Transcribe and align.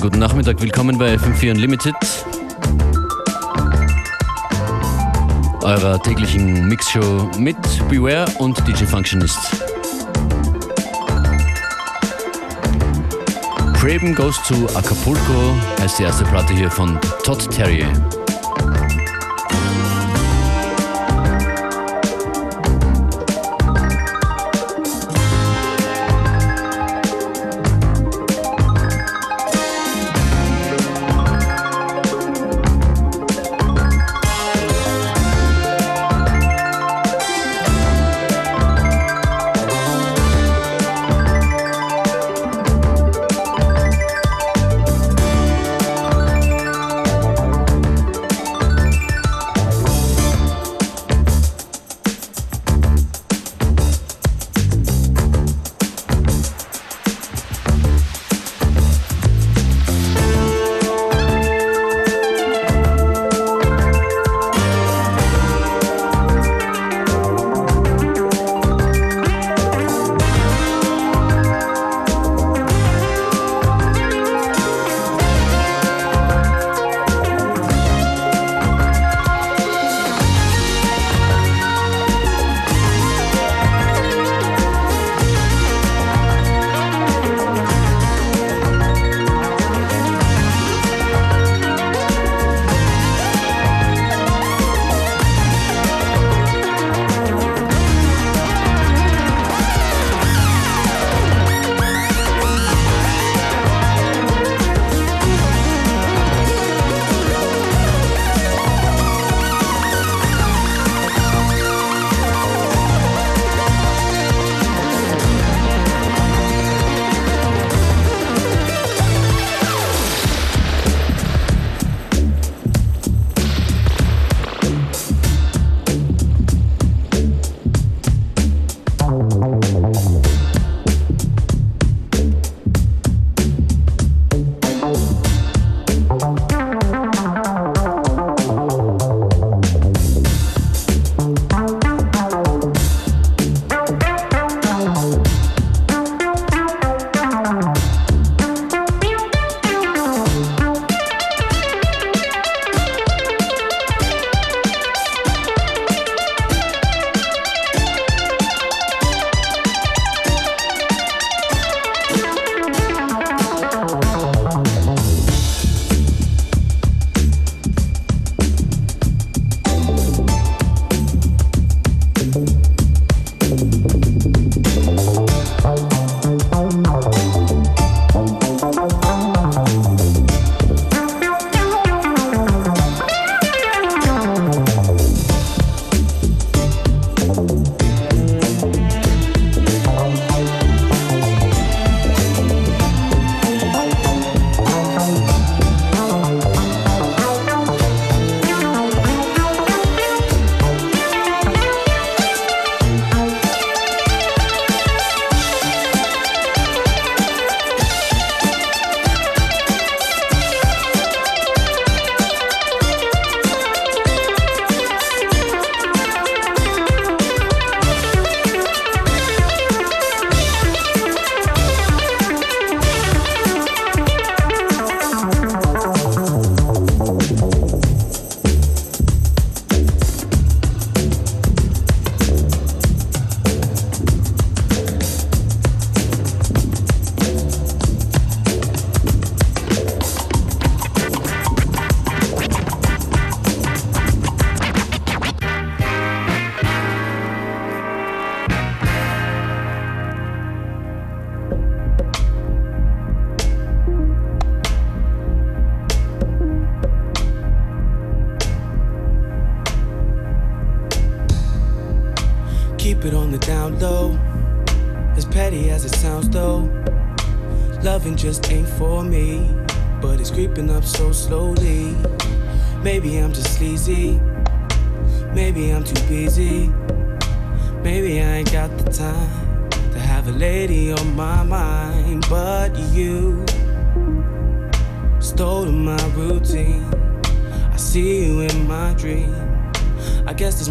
wunderschönen 0.00 0.02
guten 0.02 0.18
Nachmittag. 0.18 0.60
Willkommen 0.62 0.98
bei 0.98 1.14
FM4 1.14 1.50
Unlimited, 1.52 1.94
eurer 5.62 6.00
täglichen 6.02 6.68
Mixshow 6.68 7.28
mit 7.38 7.56
Beware 7.88 8.26
und 8.38 8.56
DJ 8.66 8.84
Functionist. 8.84 9.38
Craven 13.74 14.14
Goes 14.14 14.36
to 14.46 14.66
Acapulco 14.74 15.54
heißt 15.80 15.98
die 15.98 16.04
erste 16.04 16.24
Platte 16.24 16.54
hier 16.54 16.70
von 16.70 16.98
Todd 17.24 17.50
Terrier. 17.50 17.88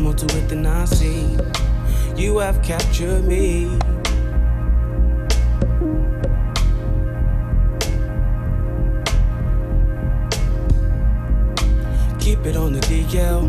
more 0.09 0.15
to 0.15 0.38
it 0.38 0.50
than 0.50 0.65
I 0.65 0.85
see. 0.85 1.38
You 2.15 2.39
have 2.39 2.61
captured 2.63 3.25
me. 3.25 3.65
Keep 12.19 12.45
it 12.45 12.56
on 12.56 12.73
the 12.73 12.81
DL. 12.89 13.44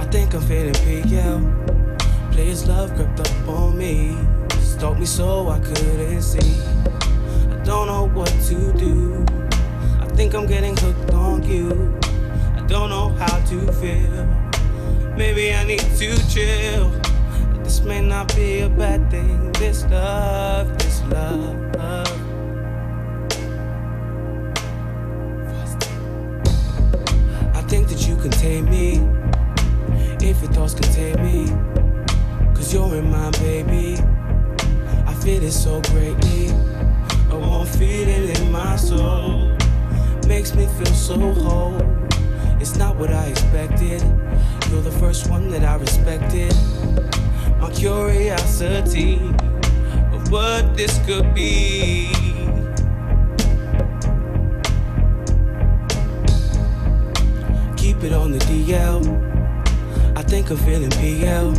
I 0.00 0.04
think 0.06 0.34
I'm 0.34 0.42
feeling 0.42 0.74
PL. 0.84 1.40
Please, 2.32 2.68
love 2.68 2.94
crept 2.94 3.18
up 3.20 3.48
on 3.48 3.76
me. 3.76 4.16
Stalked 4.60 5.00
me 5.00 5.06
so 5.06 5.48
I 5.48 5.58
couldn't 5.58 6.22
see. 6.22 6.62
I 7.50 7.56
don't 7.64 7.86
know 7.88 8.08
what 8.08 8.32
to 8.48 8.72
do. 8.74 9.24
I 10.00 10.06
think 10.14 10.34
I'm 10.34 10.46
getting 10.46 10.76
hooked 10.76 11.12
on 11.12 11.42
you. 11.42 11.98
I 12.56 12.64
don't 12.68 12.90
know 12.90 13.08
how 13.08 13.44
to 13.46 13.72
feel. 13.72 14.39
Maybe 15.20 15.52
I 15.52 15.64
need 15.64 15.80
to 15.80 16.30
chill. 16.30 16.88
This 17.62 17.82
may 17.82 18.00
not 18.00 18.34
be 18.34 18.60
a 18.60 18.70
bad 18.70 19.10
thing. 19.10 19.52
This 19.52 19.84
love, 19.90 20.78
this 20.78 21.02
love. 21.12 21.76
I 27.54 27.60
think 27.68 27.88
that 27.88 28.08
you 28.08 28.16
can 28.16 28.30
tame 28.30 28.64
me 28.64 28.92
if 30.26 30.40
your 30.40 30.52
thoughts 30.52 30.72
contain 30.72 31.22
me. 31.22 31.48
Cause 32.54 32.72
you're 32.72 32.96
in 32.96 33.10
my 33.10 33.30
baby. 33.32 33.98
I 35.06 35.12
feel 35.22 35.42
it 35.42 35.52
so 35.52 35.82
greatly. 35.92 36.48
A 37.28 37.38
warm 37.38 37.66
feeling 37.66 38.34
in 38.36 38.50
my 38.50 38.74
soul 38.76 39.54
makes 40.26 40.54
me 40.54 40.64
feel 40.78 40.94
so 40.94 41.18
whole. 41.34 41.76
It's 42.58 42.76
not 42.76 42.96
what 42.96 43.10
I 43.10 43.26
expected. 43.26 44.00
You're 44.68 44.82
the 44.82 44.96
first 45.00 45.30
one 45.30 45.48
that 45.50 45.64
I 45.64 45.76
respected 45.76 46.52
my 47.60 47.70
curiosity 47.70 49.16
of 50.12 50.30
what 50.30 50.76
this 50.76 50.98
could 51.06 51.34
be. 51.34 52.08
Keep 57.76 58.04
it 58.04 58.12
on 58.12 58.32
the 58.32 58.38
DL. 58.48 59.02
I 60.16 60.22
think 60.22 60.50
I'm 60.50 60.56
feeling 60.56 60.90
PL. 60.90 61.52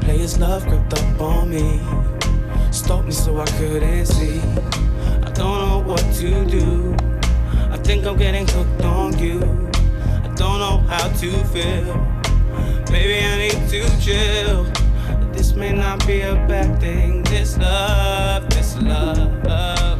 Players 0.00 0.38
love 0.38 0.66
crept 0.66 0.92
up 0.94 1.20
on 1.20 1.50
me. 1.50 1.80
Stalked 2.72 3.06
me 3.06 3.12
so 3.12 3.40
I 3.40 3.46
couldn't 3.46 4.06
see. 4.06 4.40
I 5.22 5.30
don't 5.30 5.68
know 5.68 5.82
what 5.86 6.04
to 6.14 6.44
do. 6.44 6.94
I 7.70 7.78
think 7.78 8.04
I'm 8.04 8.16
getting 8.16 8.46
hooked 8.48 8.82
on 8.82 9.16
you. 9.18 9.40
I 10.24 10.28
don't 10.36 10.58
know 10.58 10.78
how 10.88 11.08
to 11.08 11.44
feel. 11.52 12.03
Maybe 12.94 13.18
I 13.26 13.36
need 13.38 13.68
to 13.70 13.80
chill 14.00 14.62
This 15.32 15.54
may 15.54 15.72
not 15.72 16.06
be 16.06 16.20
a 16.20 16.34
bad 16.46 16.78
thing. 16.78 17.24
This 17.24 17.58
love, 17.58 18.48
this 18.50 18.76
love. 18.80 19.98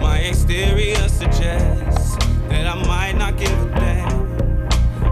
My 0.00 0.18
exterior 0.18 1.08
suggests 1.08 2.16
that 2.48 2.66
I 2.66 2.74
might 2.88 3.16
not 3.16 3.36
give 3.38 3.52
a 3.52 3.78
damn. 3.78 4.36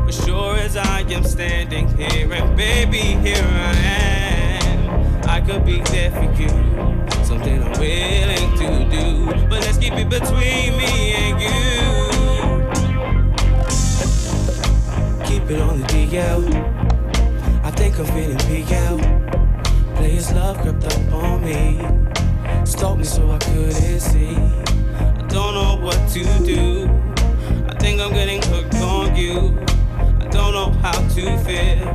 But 0.04 0.12
sure 0.12 0.56
as 0.56 0.76
I 0.76 1.02
am 1.02 1.22
standing 1.22 1.86
here, 1.96 2.32
and 2.32 2.56
baby, 2.56 3.04
here 3.22 3.50
I 3.70 3.74
am. 3.86 5.28
I 5.28 5.40
could 5.40 5.64
be 5.64 5.80
there 5.92 6.10
for 6.10 6.24
you. 6.42 6.48
Something 7.24 7.62
I'm 7.62 7.78
willing 7.78 8.50
to 8.58 8.68
do. 8.96 9.46
But 9.48 9.60
let's 9.60 9.78
keep 9.78 9.92
it 9.94 10.10
between 10.10 10.76
me 10.76 11.12
and 11.12 11.40
you. 11.40 11.73
On 15.52 15.78
the 15.78 15.86
DL. 15.88 16.42
I 17.62 17.70
think 17.72 17.98
I'm 17.98 18.06
feeling 18.06 18.38
PL. 18.38 18.98
Players 19.94 20.32
love 20.32 20.56
crept 20.58 20.84
up 20.86 21.12
on 21.12 21.44
me. 21.44 21.78
Stalked 22.64 22.98
me 22.98 23.04
so 23.04 23.30
I 23.30 23.38
couldn't 23.38 24.00
see. 24.00 24.36
I 24.36 25.26
don't 25.28 25.54
know 25.54 25.78
what 25.82 25.98
to 26.12 26.24
do. 26.44 26.88
I 27.68 27.74
think 27.74 28.00
I'm 28.00 28.12
getting 28.14 28.40
hooked 28.42 28.74
on 28.76 29.14
you. 29.14 29.58
I 29.98 30.28
don't 30.28 30.54
know 30.54 30.70
how 30.80 30.98
to 31.14 31.38
feel. 31.44 31.92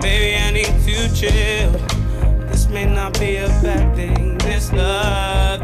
Maybe 0.00 0.34
I 0.36 0.50
need 0.50 0.72
to 0.86 1.14
chill. 1.14 1.72
This 2.48 2.66
may 2.68 2.86
not 2.86 3.18
be 3.20 3.36
a 3.36 3.48
bad 3.62 3.94
thing. 3.94 4.38
This 4.38 4.72
love, 4.72 5.63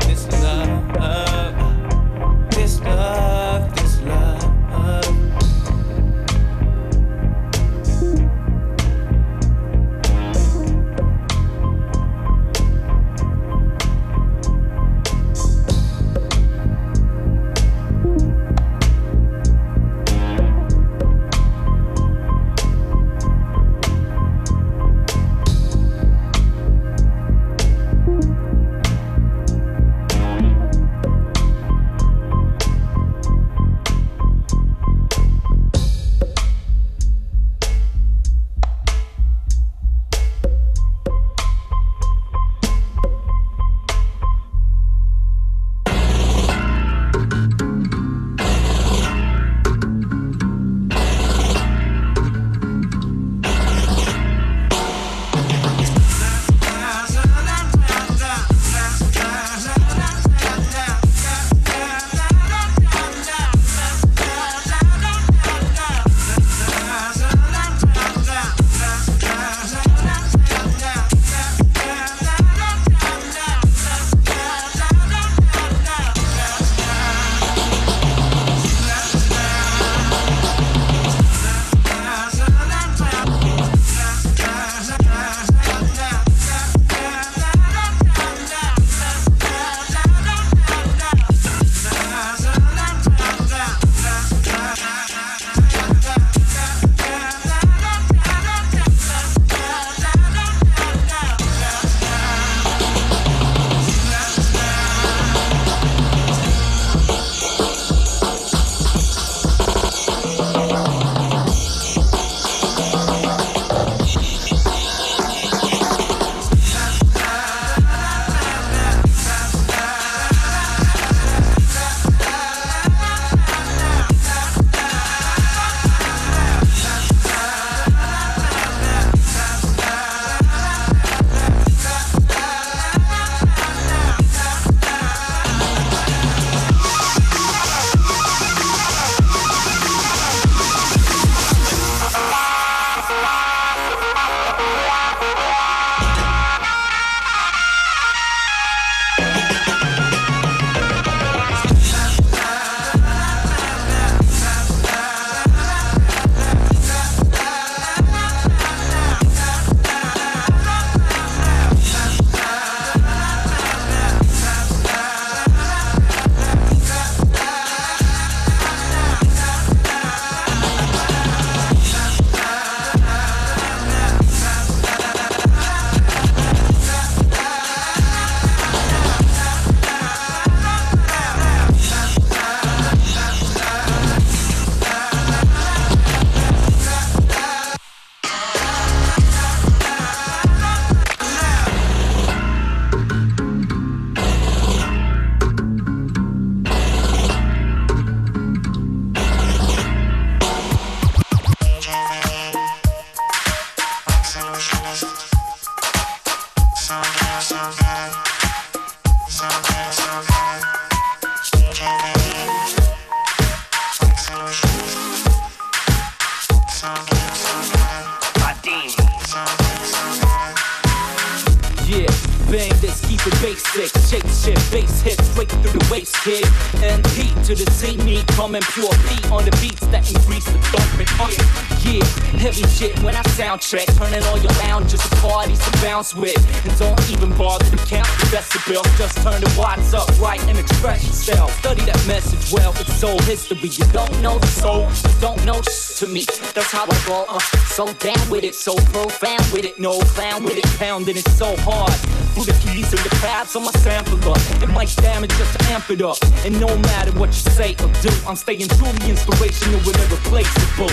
Roll, 247.11 247.27
uh, 247.29 247.41
so 247.75 247.93
down 247.95 248.31
with 248.31 248.45
it, 248.45 248.55
so 248.55 248.77
profound 248.95 249.43
with 249.53 249.65
it, 249.65 249.81
no 249.81 249.99
clown 250.15 250.45
with 250.45 250.57
it, 250.57 250.65
pounding 250.79 251.17
it 251.17 251.27
so 251.31 251.57
hard. 251.59 251.93
Through 252.35 252.45
the 252.45 252.53
keys 252.63 252.93
and 252.93 253.03
the 253.03 253.11
pads 253.21 253.57
on 253.57 253.65
my 253.65 253.73
sampler, 253.73 254.33
it 254.63 254.69
might 254.71 254.95
damage 254.97 255.31
just 255.31 255.59
to 255.59 255.65
amp 255.73 255.91
it 255.91 256.03
up. 256.03 256.19
And 256.45 256.61
no 256.61 256.69
matter 256.79 257.11
what 257.19 257.31
you 257.31 257.51
say 257.51 257.73
or 257.83 257.91
do, 258.01 258.11
I'm 258.29 258.37
staying 258.37 258.69
truly 258.79 259.11
inspirational 259.11 259.81
and 259.81 259.99
irreplaceable. 260.07 260.87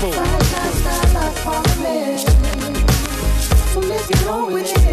Boom. 0.00 0.12
So 3.70 3.78
let's 3.78 4.08
get 4.08 4.26
on 4.26 4.52
with 4.52 4.72
it. 4.74 4.89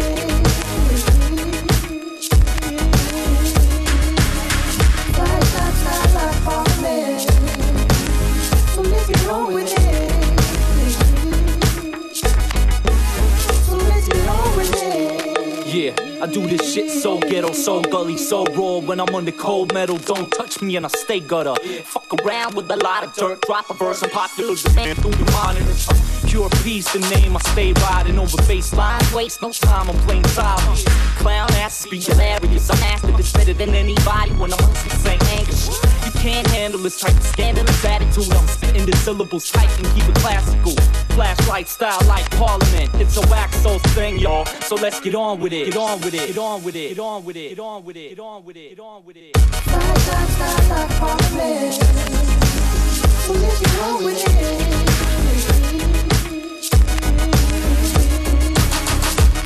I 16.20 16.26
do 16.26 16.44
this 16.48 16.74
shit 16.74 16.90
so 16.90 17.20
ghetto, 17.20 17.52
so 17.52 17.80
gully, 17.80 18.16
so 18.16 18.44
raw. 18.46 18.78
When 18.78 18.98
I'm 18.98 19.14
on 19.14 19.24
the 19.24 19.30
cold 19.32 19.72
metal, 19.72 19.98
don't 19.98 20.28
touch 20.32 20.60
me 20.60 20.74
and 20.74 20.84
I 20.84 20.88
stay 20.88 21.20
gutter. 21.20 21.54
Fuck 21.84 22.12
around 22.22 22.54
with 22.56 22.68
a 22.70 22.76
lot 22.76 23.04
of 23.04 23.14
dirt, 23.14 23.40
drop 23.42 23.70
a 23.70 23.74
verse 23.74 24.02
and 24.02 24.10
pop 24.10 24.30
popular 24.30 24.56
demand 24.56 24.98
through 24.98 25.12
the 25.12 25.30
monitors. 25.30 25.86
Pure 26.26 26.50
peace, 26.64 26.92
the 26.92 26.98
name 27.14 27.36
I 27.36 27.40
stay 27.52 27.72
riding 27.72 28.18
over 28.18 28.36
baseline. 28.48 29.14
Waste 29.14 29.42
no 29.42 29.52
time, 29.52 29.88
I'm 29.88 29.96
playing 30.06 30.26
silent. 30.28 30.84
Clown 31.18 31.52
ass, 31.54 31.76
speak 31.76 32.02
hilarious. 32.02 32.68
I'm 32.68 32.82
after 32.82 33.12
this 33.12 33.32
better 33.32 33.54
than 33.54 33.70
anybody 33.70 34.32
when 34.32 34.52
I'm 34.52 34.64
on 34.64 34.74
some 34.74 34.98
St. 34.98 35.22
Angus. 35.30 35.97
Can't 36.18 36.46
handle 36.48 36.80
this 36.80 36.98
type 37.00 37.16
of 37.16 37.22
scandalous 37.22 37.84
attitude. 37.84 38.32
I'm 38.32 38.46
spitting 38.48 38.84
the 38.86 38.96
syllables 38.96 39.50
tight 39.52 39.70
and 39.78 39.86
keep 39.94 40.08
it 40.08 40.14
classical. 40.16 40.72
Flashlight 41.14 41.68
style 41.68 42.00
like 42.06 42.28
Parliament. 42.32 42.90
It's 42.94 43.16
a 43.16 43.20
wax 43.30 43.56
soul 43.58 43.78
thing, 43.94 44.18
y'all. 44.18 44.44
So 44.62 44.74
let's 44.74 45.00
get 45.00 45.14
on 45.14 45.38
with 45.40 45.52
it. 45.52 45.66
Get 45.66 45.76
on 45.76 46.00
with 46.00 46.14
it. 46.14 46.26
Get 46.26 46.38
on 46.38 46.64
with 46.64 46.74
it. 46.74 46.88
Get 46.88 46.98
on 46.98 47.24
with 47.24 47.36
it. 47.36 47.50
Get 47.50 47.60
on 47.60 47.84
with 47.84 47.96
it. 47.96 48.08
Get 48.10 48.18
on 48.18 48.44
with 48.44 48.56
it. 48.56 48.70
Get 48.70 48.80
on 48.80 49.04
with 49.04 49.16
it. 49.16 49.36
Flashlight 49.36 50.28
style 50.28 50.68
like 50.68 50.90
Parliament. 50.98 51.74
So 53.24 53.32
let's 53.34 53.60
get 53.60 53.78
on 53.80 54.04
with 54.04 54.24
it. 54.26 54.28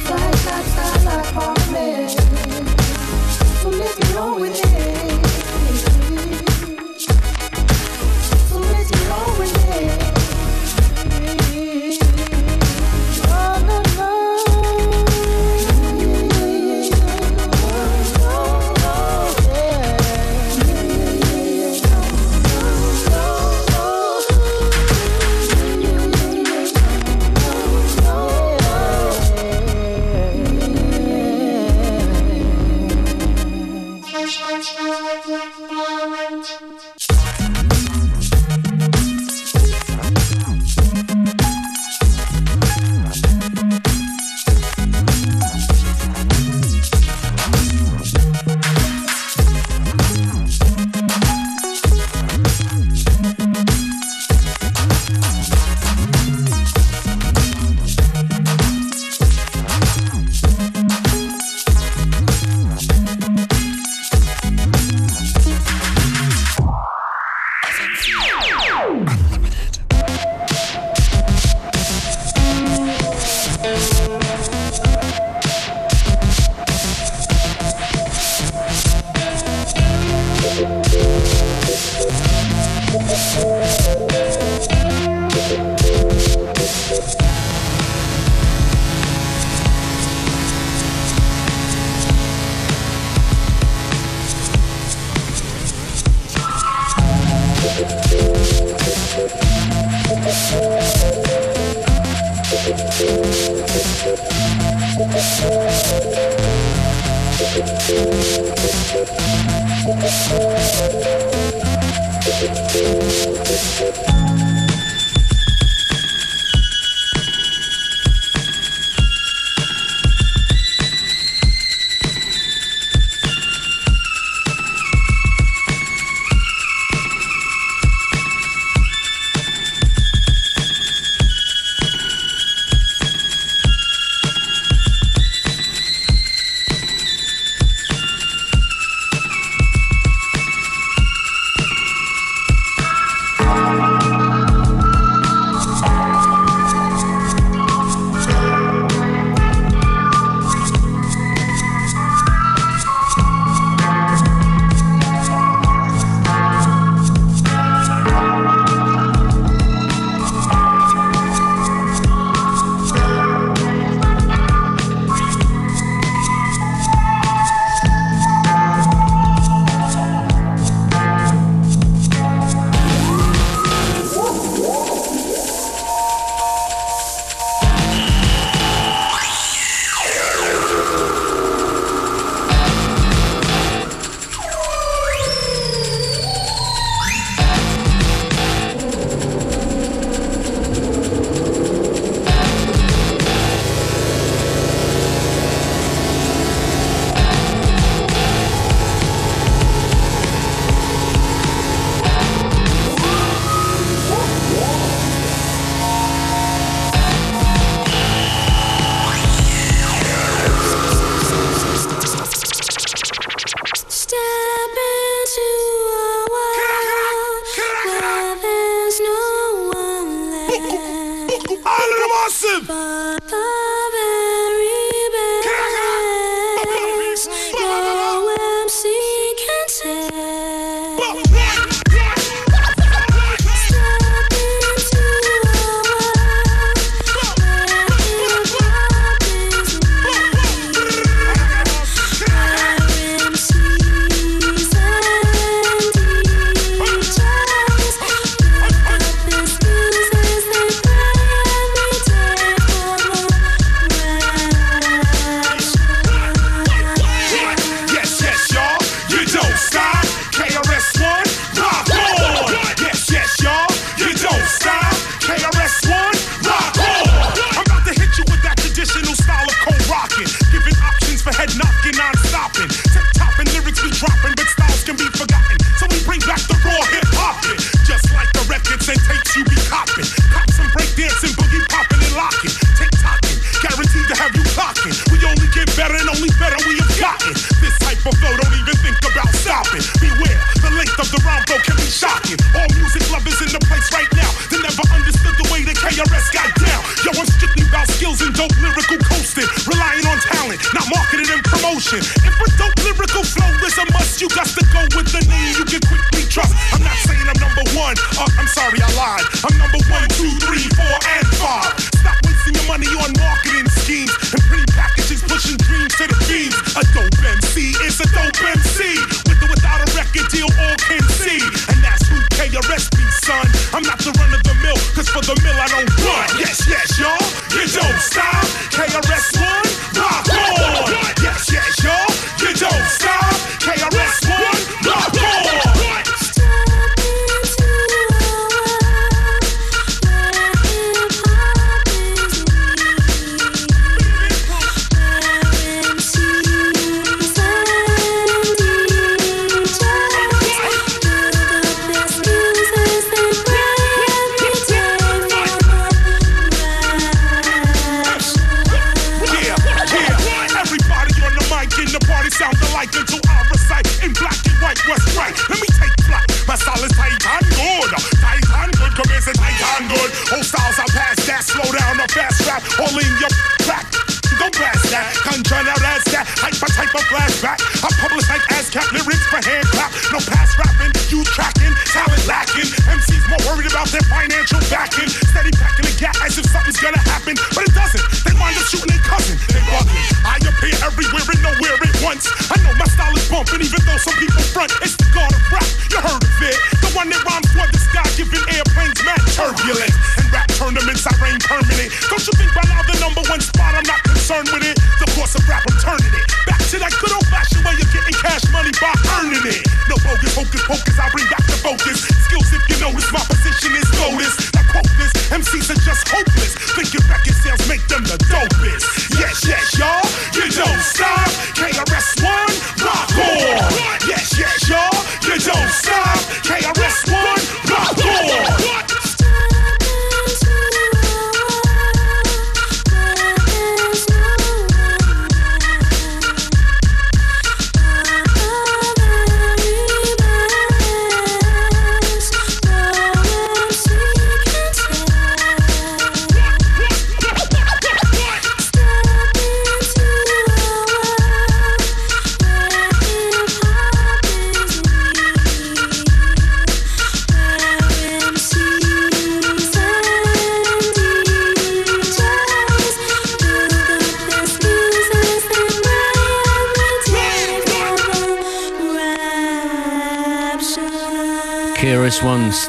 Flashlight 0.06 0.64
style 0.64 1.04
like 1.04 1.32
Parliament. 1.34 2.10
So 3.60 3.68
let's 3.68 3.94
get 3.96 4.16
on 4.16 4.40
with 4.40 4.64
it. 4.64 5.11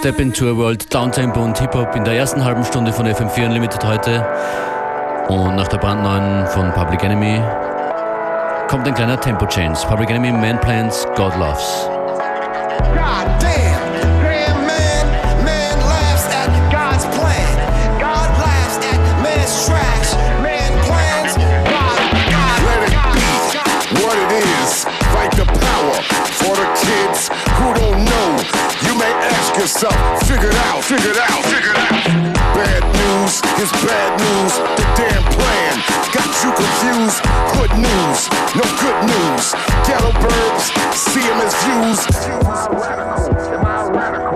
Step 0.03 0.19
into 0.19 0.49
a 0.49 0.57
World, 0.57 0.93
Downtempo 0.93 1.41
und 1.41 1.57
Hip-Hop 1.59 1.95
in 1.95 2.03
der 2.03 2.15
ersten 2.15 2.43
halben 2.43 2.65
Stunde 2.65 2.91
von 2.91 3.07
FM4 3.07 3.45
Unlimited 3.45 3.85
heute. 3.85 4.27
Und 5.29 5.55
nach 5.55 5.69
der 5.69 5.77
brandneuen 5.77 6.45
von 6.47 6.73
Public 6.73 7.05
Enemy 7.05 7.41
kommt 8.67 8.85
ein 8.85 8.93
kleiner 8.95 9.17
Tempo-Change. 9.17 9.79
Public 9.87 10.09
Enemy, 10.09 10.33
Man 10.33 10.59
Plans, 10.59 11.07
God 11.15 11.33
Loves. 11.37 11.92
Ask 29.63 29.81
yourself, 29.81 30.27
figure 30.27 30.49
it 30.49 30.55
out, 30.67 30.83
figure 30.83 31.11
it 31.11 31.17
out, 31.17 31.43
figure 31.45 31.71
it 31.71 31.77
out. 31.77 32.03
Bad 32.53 32.83
news 32.99 33.39
is 33.63 33.71
bad 33.79 34.11
news. 34.19 34.53
The 34.59 34.85
damn 34.99 35.23
plan 35.31 35.79
got 36.11 36.31
you 36.43 36.51
confused. 36.51 37.23
Good 37.55 37.71
news, 37.79 38.19
no 38.59 38.65
good 38.83 38.99
news. 39.07 39.55
Ghetto 39.87 40.11
birds, 40.19 40.65
see 40.93 41.23
'em 41.23 41.39
as 41.39 41.55
views. 41.63 41.99
Am 42.27 42.45
I 42.45 42.67
radical? 42.75 43.31
Am 43.53 43.65
I 43.65 43.89
radical? 43.89 44.32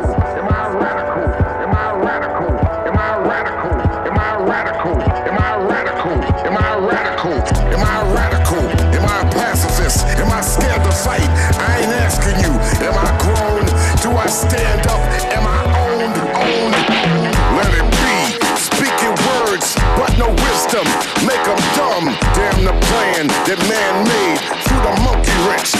That 23.47 23.63
man 23.71 24.03
made 24.03 24.43
through 24.67 24.83
the 24.83 24.95
monkey 25.07 25.31
wrench. 25.47 25.71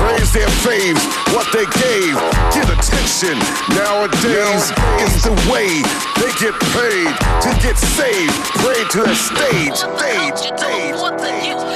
Praise 0.00 0.32
their 0.32 0.48
faves, 0.64 1.04
what 1.36 1.44
they 1.52 1.68
gave. 1.76 2.16
Get 2.48 2.64
attention. 2.64 3.36
Nowadays 3.76 4.72
is 5.04 5.20
the 5.20 5.36
way 5.52 5.84
they 6.16 6.32
get 6.40 6.56
paid 6.72 7.12
to 7.44 7.50
get 7.60 7.76
saved. 7.76 8.32
Pray 8.64 8.80
to 8.96 9.04
the 9.04 9.12
stage. 9.12 9.76
Stage. 9.76 10.48
Do 10.48 10.64
it 10.64 10.64
Stage. 10.64 10.96
for 10.96 11.12
the. 11.12 11.28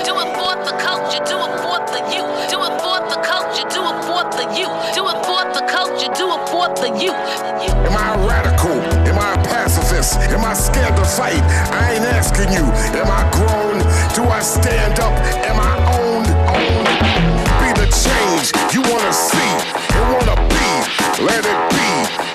Do 0.08 0.16
it 0.16 0.30
for 0.32 0.56
the 0.64 0.74
culture. 0.80 1.20
Do 1.28 1.36
it 1.44 1.54
for 1.60 1.78
the 1.92 2.00
youth. 2.08 2.32
Do 2.48 2.64
it 2.64 2.74
for 2.80 3.04
the 3.04 3.20
culture. 3.20 3.68
Do 3.68 3.84
it 3.84 4.00
for 4.08 4.24
the 4.32 4.48
youth. 4.56 4.76
Do 4.96 5.04
it 5.12 5.20
for 5.28 5.44
the 5.52 5.64
culture. 5.68 6.08
Do 6.16 6.24
it 6.32 6.42
for 6.48 6.72
the 6.72 6.88
youth. 6.96 7.20
Am 7.84 7.92
I 7.92 8.16
radical? 8.24 8.80
Am 9.04 9.18
I 9.20 9.36
a 9.36 9.44
pacifist? 9.44 10.16
Am 10.32 10.40
I 10.40 10.54
scared 10.54 10.96
to 10.96 11.04
fight? 11.04 11.44
I 11.68 12.00
ain't 12.00 12.08
asking 12.16 12.48
you. 12.56 12.64
Am 12.96 13.12
I 13.12 13.28
grown? 13.36 13.67
Do 14.18 14.24
I 14.24 14.40
stand 14.40 14.98
up? 14.98 15.14
Am 15.46 15.58
I 15.62 15.78
owned? 15.94 16.26
Owned? 16.50 16.90
Be 17.62 17.70
the 17.78 17.86
change 17.86 18.50
you 18.74 18.82
wanna 18.90 19.12
see 19.14 19.52
and 19.94 20.04
wanna 20.10 20.34
be. 20.50 20.68
Let 21.22 21.46
it 21.46 21.60
be. 21.70 21.90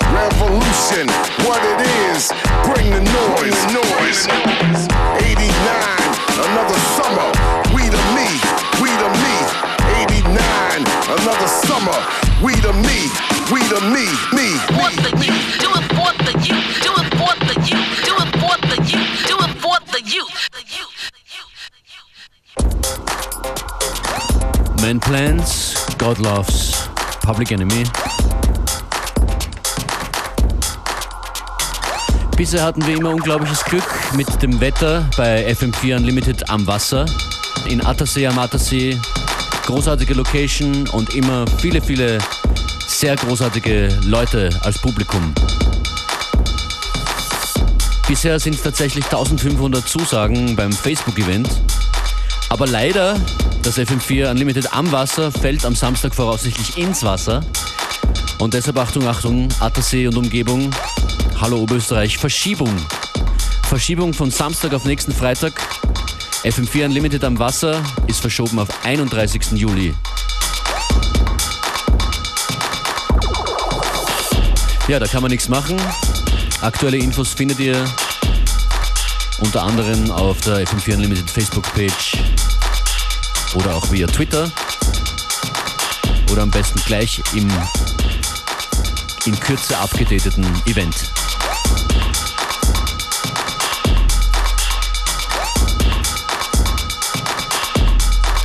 Revolution, 0.08 1.04
what 1.44 1.60
it 1.60 1.84
is. 2.08 2.32
Bring 2.64 2.88
the 2.88 3.04
noise. 3.04 3.60
noise. 3.68 4.24
89, 5.28 5.44
another 6.48 6.80
summer. 6.96 7.28
We 7.76 7.84
the 7.92 8.00
me, 8.16 8.32
we 8.80 8.88
the 9.04 9.10
me. 9.20 9.36
89, 10.08 10.88
another 11.20 11.48
summer. 11.68 11.98
We 12.40 12.56
the 12.64 12.72
me, 12.80 13.12
we 13.52 13.60
the 13.68 13.80
me, 13.92 14.08
me, 14.32 14.56
For 14.72 14.88
me. 14.88 14.96
the 15.04 15.12
youth. 15.20 15.60
Do 15.60 15.68
it 15.76 15.86
for 15.92 16.12
the 16.16 16.32
youth. 16.48 16.80
Do 16.80 16.90
it 16.96 17.08
for 17.20 17.32
the 17.44 17.56
youth. 17.68 17.88
Do 18.08 18.12
it 18.24 18.30
for 18.40 18.56
the 18.72 18.78
youth. 18.88 19.28
Do 19.28 19.36
it 19.44 19.52
for 19.60 19.76
the 19.92 20.00
youth. 20.00 20.32
The 20.56 20.64
youth. 20.78 21.03
Man 24.86 25.00
Plans, 25.00 25.74
God 25.96 26.18
Loves, 26.18 26.90
Public 27.22 27.52
Enemy. 27.52 27.84
Bisher 32.36 32.62
hatten 32.62 32.86
wir 32.86 32.98
immer 32.98 33.08
unglaubliches 33.08 33.64
Glück 33.64 33.88
mit 34.14 34.42
dem 34.42 34.60
Wetter 34.60 35.08
bei 35.16 35.50
FM4 35.50 35.96
Unlimited 35.96 36.50
am 36.50 36.66
Wasser. 36.66 37.06
In 37.66 37.82
Attersee 37.82 38.26
am 38.26 38.38
Attersee 38.38 39.00
großartige 39.64 40.12
Location 40.12 40.86
und 40.88 41.14
immer 41.14 41.46
viele, 41.46 41.80
viele 41.80 42.18
sehr 42.86 43.16
großartige 43.16 43.88
Leute 44.04 44.50
als 44.64 44.78
Publikum. 44.78 45.32
Bisher 48.06 48.38
sind 48.38 48.56
es 48.56 48.62
tatsächlich 48.62 49.06
1500 49.06 49.88
Zusagen 49.88 50.54
beim 50.54 50.72
Facebook-Event. 50.72 51.48
Aber 52.54 52.68
leider, 52.68 53.20
das 53.62 53.78
FM4 53.78 54.30
Unlimited 54.30 54.72
am 54.72 54.92
Wasser 54.92 55.32
fällt 55.32 55.64
am 55.64 55.74
Samstag 55.74 56.14
voraussichtlich 56.14 56.78
ins 56.78 57.02
Wasser. 57.02 57.44
Und 58.38 58.54
deshalb 58.54 58.78
Achtung, 58.78 59.08
Achtung, 59.08 59.48
Attersee 59.58 60.06
und 60.06 60.16
Umgebung. 60.16 60.70
Hallo 61.40 61.56
Oberösterreich, 61.56 62.16
Verschiebung. 62.16 62.72
Verschiebung 63.64 64.14
von 64.14 64.30
Samstag 64.30 64.72
auf 64.72 64.84
nächsten 64.84 65.10
Freitag. 65.10 65.60
FM4 66.44 66.84
Unlimited 66.84 67.24
am 67.24 67.40
Wasser 67.40 67.82
ist 68.06 68.20
verschoben 68.20 68.60
auf 68.60 68.68
31. 68.84 69.50
Juli. 69.54 69.92
Ja, 74.86 75.00
da 75.00 75.08
kann 75.08 75.22
man 75.22 75.32
nichts 75.32 75.48
machen. 75.48 75.76
Aktuelle 76.60 76.98
Infos 76.98 77.30
findet 77.30 77.58
ihr 77.58 77.84
unter 79.40 79.64
anderem 79.64 80.12
auf 80.12 80.40
der 80.42 80.64
FM4 80.64 80.94
Unlimited 80.94 81.28
Facebook-Page 81.28 82.23
oder 83.54 83.74
auch 83.74 83.90
via 83.90 84.06
Twitter 84.06 84.50
oder 86.30 86.42
am 86.42 86.50
besten 86.50 86.80
gleich 86.86 87.22
im 87.34 87.50
in 89.26 89.40
Kürze 89.40 89.78
abgedateten 89.78 90.44
Event. 90.66 90.94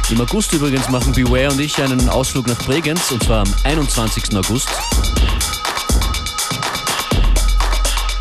Im 0.10 0.22
August 0.22 0.54
übrigens 0.54 0.90
machen 0.90 1.14
Beware 1.14 1.52
und 1.52 1.60
ich 1.60 1.78
einen 1.82 2.10
Ausflug 2.10 2.48
nach 2.48 2.58
Bregenz 2.60 3.12
und 3.12 3.24
zwar 3.24 3.42
am 3.42 3.54
21. 3.64 4.36
August. 4.36 4.70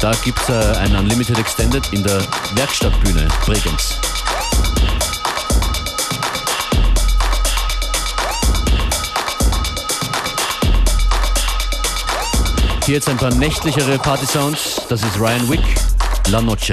Da 0.01 0.12
gibt 0.24 0.38
es 0.40 0.48
äh, 0.48 0.77
ein 0.79 0.94
Unlimited 0.94 1.38
Extended 1.38 1.83
in 1.92 2.03
der 2.03 2.22
Werkstattbühne 2.55 3.27
Bregenz. 3.44 3.98
Jetzt 12.92 13.09
ein 13.09 13.16
paar 13.16 13.35
nächtlichere 13.35 13.98
Party-Sounds. 13.98 14.83
Das 14.88 15.03
ist 15.03 15.18
Ryan 15.20 15.48
Wick, 15.51 15.61
La 16.31 16.40
Noche. 16.40 16.72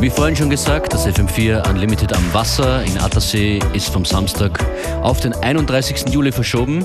Wie 0.00 0.10
vorhin 0.10 0.34
schon 0.34 0.50
gesagt, 0.50 0.92
das 0.92 1.06
FM4 1.06 1.70
Unlimited 1.70 2.12
am 2.12 2.34
Wasser 2.34 2.82
in 2.82 2.98
Attersee 2.98 3.60
ist 3.72 3.90
vom 3.90 4.04
Samstag 4.04 4.58
auf 5.00 5.20
den 5.20 5.32
31. 5.32 6.08
Juli 6.08 6.32
verschoben. 6.32 6.84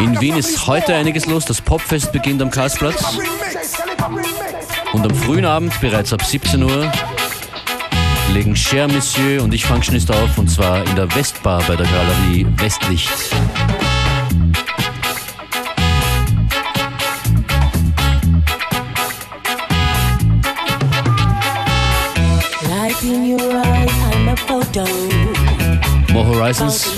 In 0.00 0.20
Wien 0.20 0.36
ist 0.36 0.66
heute 0.66 0.94
einiges 0.94 1.24
los. 1.24 1.46
Das 1.46 1.62
Popfest 1.62 2.12
beginnt 2.12 2.42
am 2.42 2.50
Karlsplatz. 2.50 3.02
Und 4.92 5.04
am 5.04 5.14
frühen 5.14 5.46
Abend, 5.46 5.80
bereits 5.80 6.12
ab 6.12 6.22
17 6.22 6.62
Uhr, 6.62 6.92
legen 8.32 8.56
Cher 8.56 8.88
Monsieur 8.88 9.42
und 9.42 9.52
ich 9.54 9.64
Functionist 9.64 10.10
auf 10.10 10.38
und 10.38 10.48
zwar 10.48 10.86
in 10.86 10.96
der 10.96 11.12
Westbar 11.14 11.62
bei 11.66 11.76
der 11.76 11.86
Galerie 11.86 12.46
Westlicht. 12.56 13.10
More 26.12 26.24
Horizons 26.24 26.96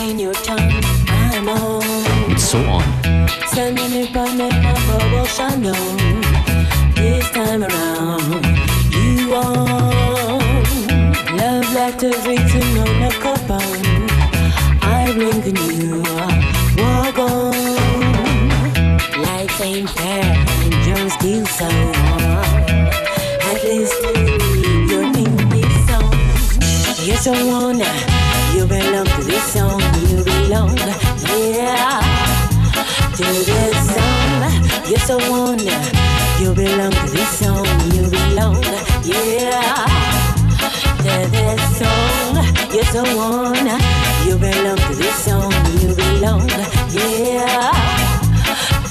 with 2.29 2.41
So 2.41 2.59
On. 2.59 2.88
Letters 12.11 12.27
written 12.27 12.58
The 42.99 43.05
one. 43.15 43.69
You 44.27 44.35
belong 44.39 44.77
to 44.77 44.95
this 44.97 45.15
song. 45.25 45.53
You 45.79 45.95
belong, 45.95 46.49
yeah. 46.91 47.71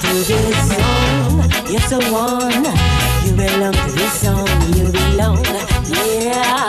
To 0.00 0.12
this 0.24 0.56
song. 0.72 1.44
You're 1.68 1.88
the 1.92 2.00
one. 2.10 2.64
You 3.26 3.32
belong 3.36 3.74
to 3.74 3.90
this 3.92 4.12
song. 4.22 4.48
You 4.76 4.86
belong, 4.90 5.44
yeah. 5.92 6.64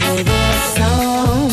To 0.00 0.12
this 0.30 0.60
song. 0.74 1.50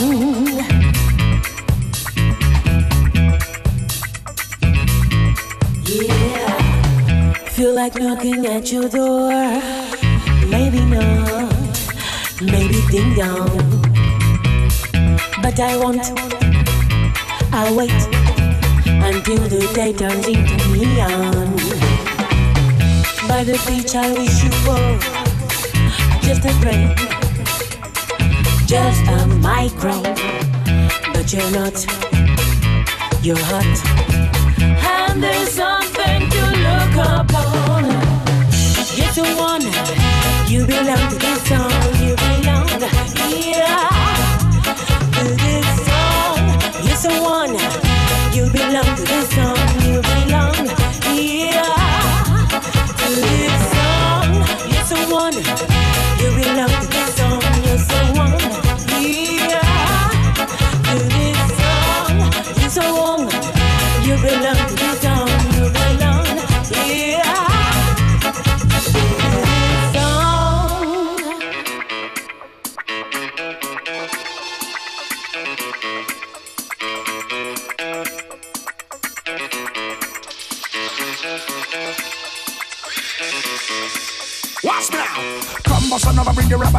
Yeah. 5.85 6.53
Feel 7.49 7.73
like 7.75 7.93
knocking 7.99 8.47
at 8.47 8.71
your 8.71 8.89
door. 8.89 9.61
Maybe 10.49 10.79
not 10.85 11.57
maybe 12.41 12.81
ding 12.91 13.15
dong. 13.15 13.96
But 15.47 15.61
I 15.61 15.77
won't, 15.77 16.11
I'll 17.53 17.73
wait 17.73 17.89
until 18.85 19.47
the 19.47 19.71
day 19.73 19.93
turns 19.93 20.27
into 20.27 20.57
neon. 20.75 21.55
By 23.29 23.45
the 23.45 23.57
beach, 23.65 23.95
I 23.95 24.11
wish 24.11 24.43
you 24.43 24.51
were 24.67 24.99
just 26.21 26.43
a 26.43 26.53
brain, 26.59 26.93
just 28.67 29.07
a 29.07 29.25
micro. 29.39 30.01
But 31.13 31.31
you're 31.31 31.51
not, 31.51 31.77
you're 33.23 33.39
hot. 33.47 33.75
And 34.59 35.23
there's 35.23 35.51
something 35.51 36.29
to 36.29 36.43
look 36.67 36.95
upon. 37.07 37.85
You're 38.97 39.13
the 39.15 39.27
one, 39.39 39.61
you 40.51 40.65
belong 40.65 41.09
to 41.09 41.15
this 41.17 41.41
song. 41.47 41.87
one. 43.69 43.96
Belong 48.81 48.95
to 48.95 49.03
this 49.03 49.29
song. 49.29 49.46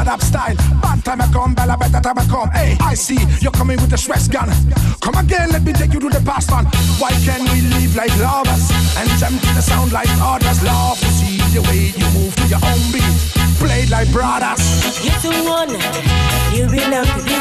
Up 0.08 0.22
style. 0.22 0.56
Bad 0.80 1.04
time 1.04 1.20
I 1.20 1.28
come, 1.30 1.54
bella 1.54 1.76
better 1.76 2.00
time 2.00 2.18
I 2.18 2.24
come. 2.26 2.50
Hey, 2.50 2.76
I 2.80 2.94
see 2.94 3.20
you're 3.40 3.52
coming 3.52 3.76
with 3.80 3.90
the 3.90 3.98
stress 3.98 4.26
gun. 4.26 4.48
Come 5.00 5.14
again, 5.14 5.50
let 5.50 5.62
me 5.62 5.72
take 5.72 5.92
you 5.92 6.00
to 6.00 6.08
the 6.08 6.22
past 6.24 6.50
one. 6.50 6.64
Why 6.98 7.12
can't 7.24 7.44
we 7.52 7.60
live 7.76 7.94
like 7.94 8.14
lovers 8.18 8.70
and 8.96 9.08
jump 9.20 9.40
to 9.40 9.50
the 9.54 9.60
sound 9.60 9.92
like 9.92 10.08
others? 10.20 10.62
Love 10.62 10.98
to 10.98 11.10
see 11.12 11.36
the 11.52 11.60
way 11.68 11.92
you 11.92 12.08
move 12.16 12.34
to 12.36 12.46
your 12.48 12.62
own 12.64 12.80
beat. 12.90 13.04
Played 13.60 13.90
like 13.90 14.10
brothers. 14.10 14.64
You're 15.04 15.20
the 15.20 15.44
one. 15.44 15.76
You 16.56 16.64
belong 16.66 17.04
to 17.04 17.20
this 17.28 17.37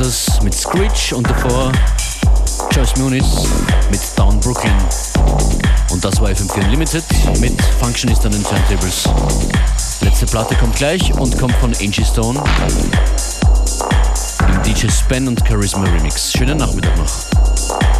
ist 0.00 0.28
das 0.28 0.42
mit 0.42 0.54
Screech 0.54 1.12
und 1.14 1.28
davor 1.28 1.72
Joyce 2.70 2.96
Muniz 2.96 3.24
mit 3.90 4.00
Down 4.16 4.38
Brooklyn. 4.40 4.72
Und 5.90 6.04
das 6.04 6.20
war 6.20 6.30
FM4 6.30 6.64
Unlimited 6.64 7.04
mit 7.40 7.60
Functionist 7.80 8.24
an 8.24 8.32
den 8.32 8.42
Turntables. 8.42 9.08
Letzte 10.00 10.26
Platte 10.26 10.54
kommt 10.54 10.76
gleich 10.76 11.12
und 11.14 11.38
kommt 11.38 11.54
von 11.54 11.72
Angie 11.74 12.04
Stone 12.04 12.42
im 14.48 14.62
DJ 14.62 14.88
Span 14.88 15.28
und 15.28 15.42
Charisma 15.46 15.84
Remix. 15.84 16.32
Schönen 16.32 16.58
Nachmittag 16.58 16.96
noch. 16.96 17.99